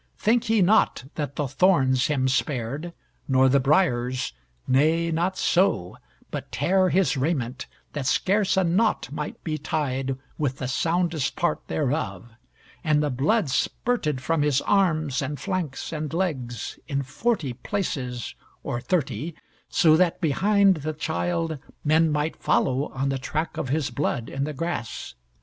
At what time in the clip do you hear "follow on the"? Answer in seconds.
22.41-23.19